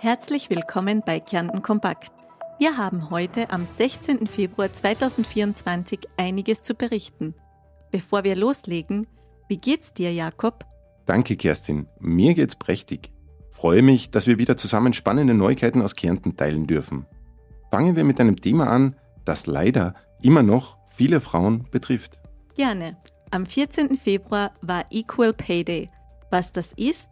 Herzlich 0.00 0.48
willkommen 0.48 1.02
bei 1.04 1.18
Kärnten 1.18 1.60
Kompakt. 1.60 2.12
Wir 2.60 2.76
haben 2.76 3.10
heute 3.10 3.50
am 3.50 3.66
16. 3.66 4.28
Februar 4.28 4.72
2024 4.72 5.98
einiges 6.16 6.62
zu 6.62 6.74
berichten. 6.74 7.34
Bevor 7.90 8.22
wir 8.22 8.36
loslegen, 8.36 9.08
wie 9.48 9.56
geht's 9.56 9.92
dir, 9.92 10.12
Jakob? 10.12 10.64
Danke, 11.04 11.34
Kerstin. 11.34 11.88
Mir 11.98 12.34
geht's 12.34 12.54
prächtig. 12.54 13.10
Freue 13.50 13.82
mich, 13.82 14.12
dass 14.12 14.28
wir 14.28 14.38
wieder 14.38 14.56
zusammen 14.56 14.92
spannende 14.92 15.34
Neuigkeiten 15.34 15.82
aus 15.82 15.96
Kärnten 15.96 16.36
teilen 16.36 16.68
dürfen. 16.68 17.04
Fangen 17.72 17.96
wir 17.96 18.04
mit 18.04 18.20
einem 18.20 18.40
Thema 18.40 18.70
an, 18.70 18.94
das 19.24 19.46
leider 19.46 19.94
immer 20.22 20.44
noch 20.44 20.78
viele 20.86 21.20
Frauen 21.20 21.66
betrifft. 21.72 22.20
Gerne. 22.54 22.96
Am 23.32 23.46
14. 23.46 23.96
Februar 23.96 24.52
war 24.62 24.84
Equal 24.90 25.32
Pay 25.32 25.64
Day. 25.64 25.90
Was 26.30 26.52
das 26.52 26.72
ist? 26.74 27.10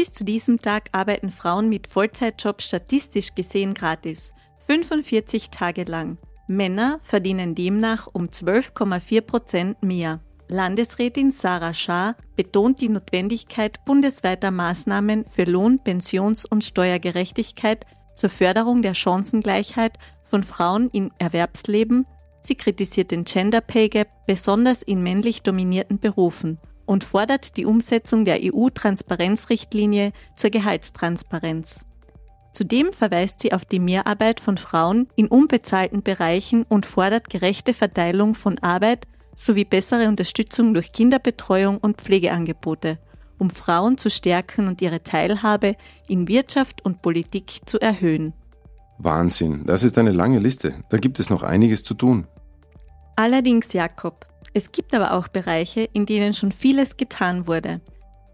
Bis 0.00 0.14
zu 0.14 0.24
diesem 0.24 0.62
Tag 0.62 0.88
arbeiten 0.92 1.30
Frauen 1.30 1.68
mit 1.68 1.86
Vollzeitjob 1.86 2.62
statistisch 2.62 3.34
gesehen 3.34 3.74
gratis, 3.74 4.32
45 4.66 5.50
Tage 5.50 5.84
lang. 5.84 6.16
Männer 6.46 7.00
verdienen 7.02 7.54
demnach 7.54 8.08
um 8.10 8.28
12,4 8.28 9.20
Prozent 9.20 9.82
mehr. 9.82 10.20
Landesrätin 10.48 11.30
Sarah 11.32 11.74
Schaar 11.74 12.16
betont 12.34 12.80
die 12.80 12.88
Notwendigkeit 12.88 13.84
bundesweiter 13.84 14.50
Maßnahmen 14.50 15.26
für 15.26 15.44
Lohn-, 15.44 15.80
Pensions- 15.84 16.46
und 16.46 16.64
Steuergerechtigkeit 16.64 17.84
zur 18.14 18.30
Förderung 18.30 18.80
der 18.80 18.94
Chancengleichheit 18.94 19.98
von 20.22 20.44
Frauen 20.44 20.88
im 20.94 21.12
Erwerbsleben. 21.18 22.06
Sie 22.40 22.54
kritisiert 22.54 23.10
den 23.10 23.24
Gender 23.24 23.60
Pay 23.60 23.90
Gap 23.90 24.08
besonders 24.26 24.80
in 24.80 25.02
männlich 25.02 25.42
dominierten 25.42 25.98
Berufen 25.98 26.58
und 26.90 27.04
fordert 27.04 27.56
die 27.56 27.66
Umsetzung 27.66 28.24
der 28.24 28.40
EU-Transparenzrichtlinie 28.42 30.10
zur 30.34 30.50
Gehaltstransparenz. 30.50 31.86
Zudem 32.52 32.92
verweist 32.92 33.38
sie 33.38 33.52
auf 33.52 33.64
die 33.64 33.78
Mehrarbeit 33.78 34.40
von 34.40 34.56
Frauen 34.56 35.06
in 35.14 35.28
unbezahlten 35.28 36.02
Bereichen 36.02 36.64
und 36.64 36.86
fordert 36.86 37.30
gerechte 37.30 37.74
Verteilung 37.74 38.34
von 38.34 38.58
Arbeit 38.58 39.06
sowie 39.36 39.64
bessere 39.64 40.08
Unterstützung 40.08 40.74
durch 40.74 40.90
Kinderbetreuung 40.90 41.78
und 41.78 42.00
Pflegeangebote, 42.00 42.98
um 43.38 43.50
Frauen 43.50 43.96
zu 43.96 44.10
stärken 44.10 44.66
und 44.66 44.82
ihre 44.82 45.04
Teilhabe 45.04 45.76
in 46.08 46.26
Wirtschaft 46.26 46.84
und 46.84 47.02
Politik 47.02 47.60
zu 47.66 47.78
erhöhen. 47.78 48.32
Wahnsinn, 48.98 49.64
das 49.64 49.84
ist 49.84 49.96
eine 49.96 50.10
lange 50.10 50.40
Liste. 50.40 50.74
Da 50.88 50.98
gibt 50.98 51.20
es 51.20 51.30
noch 51.30 51.44
einiges 51.44 51.84
zu 51.84 51.94
tun. 51.94 52.26
Allerdings, 53.14 53.74
Jakob, 53.74 54.26
es 54.52 54.72
gibt 54.72 54.94
aber 54.94 55.14
auch 55.14 55.28
Bereiche, 55.28 55.88
in 55.92 56.06
denen 56.06 56.32
schon 56.32 56.52
vieles 56.52 56.96
getan 56.96 57.46
wurde. 57.46 57.80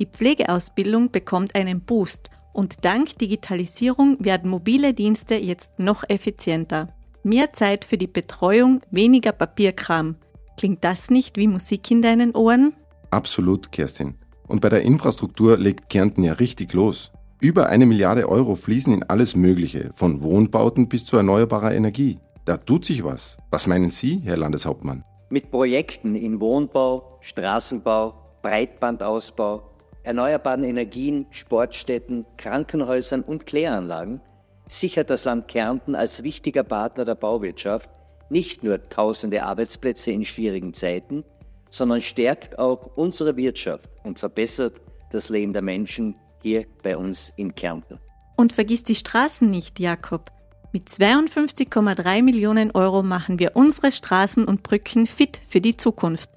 Die 0.00 0.06
Pflegeausbildung 0.06 1.10
bekommt 1.10 1.54
einen 1.54 1.80
Boost 1.80 2.30
und 2.52 2.84
dank 2.84 3.18
Digitalisierung 3.18 4.16
werden 4.24 4.50
mobile 4.50 4.94
Dienste 4.94 5.36
jetzt 5.36 5.78
noch 5.78 6.04
effizienter. 6.08 6.88
Mehr 7.22 7.52
Zeit 7.52 7.84
für 7.84 7.98
die 7.98 8.08
Betreuung, 8.08 8.80
weniger 8.90 9.32
Papierkram, 9.32 10.16
Klingt 10.56 10.84
das 10.84 11.10
nicht 11.10 11.36
wie 11.36 11.48
Musik 11.48 11.90
in 11.90 12.02
deinen 12.02 12.34
Ohren? 12.34 12.74
Absolut, 13.10 13.72
Kerstin. 13.72 14.14
Und 14.46 14.60
bei 14.60 14.68
der 14.68 14.82
Infrastruktur 14.82 15.58
legt 15.58 15.88
Kärnten 15.88 16.22
ja 16.22 16.34
richtig 16.34 16.72
los. 16.72 17.10
Über 17.40 17.68
eine 17.68 17.86
Milliarde 17.86 18.28
Euro 18.28 18.54
fließen 18.54 18.92
in 18.92 19.02
alles 19.02 19.34
Mögliche, 19.34 19.90
von 19.92 20.22
Wohnbauten 20.22 20.88
bis 20.88 21.04
zu 21.04 21.16
erneuerbarer 21.16 21.74
Energie. 21.74 22.18
Da 22.44 22.56
tut 22.56 22.84
sich 22.84 23.02
was. 23.02 23.38
Was 23.50 23.66
meinen 23.66 23.90
Sie, 23.90 24.20
Herr 24.24 24.36
Landeshauptmann? 24.36 25.04
Mit 25.32 25.50
Projekten 25.50 26.14
in 26.14 26.42
Wohnbau, 26.42 27.16
Straßenbau, 27.22 28.12
Breitbandausbau, 28.42 29.62
erneuerbaren 30.02 30.62
Energien, 30.62 31.24
Sportstätten, 31.30 32.26
Krankenhäusern 32.36 33.22
und 33.22 33.46
Kläranlagen 33.46 34.20
sichert 34.68 35.08
das 35.08 35.24
Land 35.24 35.48
Kärnten 35.48 35.94
als 35.94 36.22
wichtiger 36.22 36.64
Partner 36.64 37.06
der 37.06 37.14
Bauwirtschaft 37.14 37.88
nicht 38.28 38.62
nur 38.62 38.90
tausende 38.90 39.42
Arbeitsplätze 39.42 40.12
in 40.12 40.26
schwierigen 40.26 40.74
Zeiten, 40.74 41.24
sondern 41.70 42.02
stärkt 42.02 42.58
auch 42.58 42.90
unsere 42.94 43.34
Wirtschaft 43.34 43.88
und 44.04 44.18
verbessert 44.18 44.82
das 45.12 45.30
Leben 45.30 45.54
der 45.54 45.62
Menschen 45.62 46.14
hier 46.42 46.66
bei 46.82 46.94
uns 46.94 47.32
in 47.36 47.54
Kärnten. 47.54 47.98
Und 48.36 48.52
vergiss 48.52 48.84
die 48.84 48.96
Straßen 48.96 49.50
nicht, 49.50 49.80
Jakob. 49.80 50.30
Mit 50.74 50.88
52,3 50.88 52.22
Millionen 52.22 52.70
Euro 52.70 53.02
machen 53.02 53.38
wir 53.38 53.56
unsere 53.56 53.92
Straßen 53.92 54.46
und 54.46 54.62
Brücken 54.62 55.06
fit 55.06 55.38
für 55.46 55.60
die 55.60 55.76
Zukunft. 55.76 56.30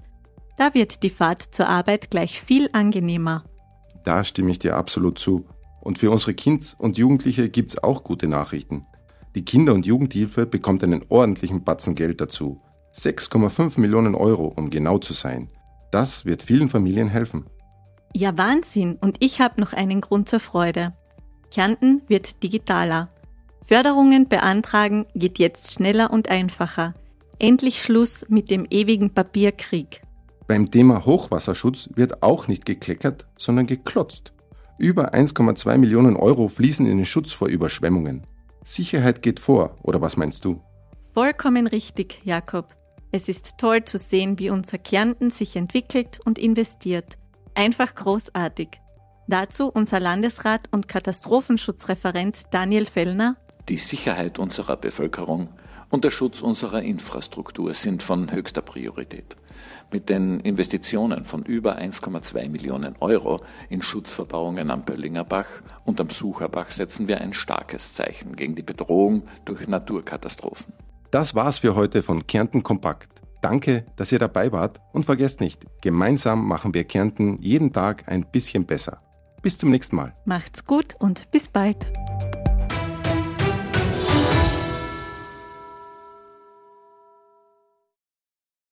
Da 0.57 0.73
wird 0.73 1.03
die 1.03 1.09
Fahrt 1.09 1.41
zur 1.41 1.69
Arbeit 1.69 2.12
gleich 2.12 2.41
viel 2.41 2.69
angenehmer. 2.73 3.46
Da 4.03 4.25
stimme 4.25 4.51
ich 4.51 4.59
dir 4.59 4.75
absolut 4.75 5.19
zu. 5.19 5.46
Und 5.79 6.00
für 6.00 6.12
unsere 6.12 6.34
Kids 6.34 6.75
und 6.78 6.97
Jugendliche 6.97 7.50
gibt 7.50 7.72
es 7.72 7.84
auch 7.84 8.03
gute 8.03 8.28
Nachrichten. 8.28 8.85
Die 9.35 9.46
Kinder- 9.46 9.73
und 9.73 9.85
Jugendhilfe 9.85 10.46
bekommt 10.46 10.84
einen 10.84 11.06
ordentlichen 11.07 11.63
Batzen 11.63 11.96
Geld 11.96 12.19
dazu. 12.19 12.62
6,5 12.94 13.79
Millionen 13.79 14.16
Euro, 14.16 14.47
um 14.47 14.69
genau 14.69 14.97
zu 14.97 15.13
sein. 15.13 15.50
Das 15.91 16.25
wird 16.25 16.44
vielen 16.44 16.67
Familien 16.67 17.07
helfen. 17.07 17.46
Ja, 18.13 18.38
Wahnsinn. 18.38 18.97
Und 19.00 19.17
ich 19.22 19.40
habe 19.40 19.62
noch 19.62 19.72
einen 19.72 20.02
Grund 20.02 20.28
zur 20.28 20.41
Freude. 20.41 20.94
Kärnten 21.52 22.02
wird 22.07 22.44
digitaler. 22.44 23.09
Förderungen 23.66 24.30
beantragen 24.30 25.08
geht 25.16 25.40
jetzt 25.40 25.74
schneller 25.74 26.12
und 26.12 26.30
einfacher. 26.30 26.94
Endlich 27.40 27.81
Schluss 27.81 28.26
mit 28.30 28.52
dem 28.52 28.68
ewigen 28.70 29.14
Papierkrieg. 29.14 30.02
Beim 30.48 30.70
Thema 30.70 31.06
Hochwasserschutz 31.06 31.90
wird 31.96 32.22
auch 32.22 32.48
nicht 32.48 32.66
gekleckert, 32.68 33.26
sondern 33.38 33.66
geklotzt. 33.66 34.34
Über 34.78 35.16
1,2 35.16 35.78
Millionen 35.80 36.16
Euro 36.16 36.48
fließen 36.48 36.86
in 36.86 36.98
den 36.98 37.06
Schutz 37.08 37.34
vor 37.34 37.48
Überschwemmungen. 37.48 38.28
Sicherheit 38.64 39.24
geht 39.24 39.40
vor, 39.40 39.78
oder 39.82 40.00
was 40.00 40.16
meinst 40.16 40.46
du? 40.46 40.62
Vollkommen 41.16 41.66
richtig, 41.66 42.22
Jakob. 42.24 42.76
Es 43.12 43.30
ist 43.30 43.58
toll 43.58 43.84
zu 43.84 43.97
sehen, 43.97 44.38
wie 44.38 44.52
unser 44.52 44.78
Kärnten 44.78 45.32
sich 45.32 45.56
entwickelt 45.56 46.20
und 46.26 46.38
investiert. 46.38 47.18
Einfach 47.56 47.96
großartig. 47.96 48.82
Dazu 49.28 49.72
unser 49.74 50.00
Landesrat 50.00 50.68
und 50.72 50.88
Katastrophenschutzreferent 50.88 52.44
Daniel 52.52 52.86
Fellner. 52.86 53.38
Die 53.68 53.78
Sicherheit 53.78 54.38
unserer 54.38 54.78
Bevölkerung 54.78 55.50
und 55.90 56.03
der 56.03 56.12
Schutz 56.12 56.42
unserer 56.42 56.84
Infrastruktur 56.84 57.74
sind 57.74 58.03
von 58.03 58.31
höchster 58.31 58.62
Priorität. 58.62 59.38
Mit 59.92 60.09
den 60.09 60.40
Investitionen 60.40 61.26
von 61.26 61.44
über 61.44 61.78
1,2 61.78 62.50
Millionen 62.50 62.96
Euro 63.00 63.42
in 63.70 63.81
Schutzverbauungen 63.81 64.70
am 64.70 64.84
Böllinger 64.84 65.24
Bach 65.24 65.48
und 65.84 66.00
am 66.00 66.09
Sucherbach 66.09 66.70
setzen 66.70 67.08
wir 67.08 67.22
ein 67.22 67.34
starkes 67.34 67.94
Zeichen 67.94 68.36
gegen 68.36 68.56
die 68.56 68.64
Bedrohung 68.64 69.24
durch 69.46 69.68
Naturkatastrophen. 69.68 70.74
Das 71.09 71.34
war's 71.34 71.59
für 71.59 71.76
heute 71.76 72.03
von 72.03 72.28
Kärnten 72.28 72.62
Kompakt. 72.62 73.22
Danke, 73.42 73.86
dass 73.96 74.12
ihr 74.12 74.20
dabei 74.20 74.52
wart 74.52 74.80
und 74.92 75.06
vergesst 75.06 75.40
nicht, 75.40 75.66
gemeinsam 75.82 76.47
machen 76.47 76.74
wir 76.74 76.84
Kärnten 76.84 77.38
jeden 77.38 77.74
Tag 77.74 78.03
ein 78.08 78.26
bisschen 78.32 78.66
besser. 78.66 79.02
Bis 79.42 79.58
zum 79.58 79.70
nächsten 79.70 79.96
Mal. 79.96 80.16
Macht's 80.26 80.66
gut 80.66 80.96
und 81.00 81.30
bis 81.32 81.47
bald. 81.47 81.88